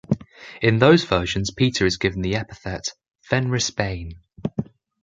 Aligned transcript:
In 0.63 0.79
those 0.79 1.03
versions, 1.03 1.51
Peter 1.51 1.85
is 1.85 1.97
given 1.97 2.23
the 2.23 2.35
epithet 2.35 2.93
"Fenris-bane". 3.21 4.15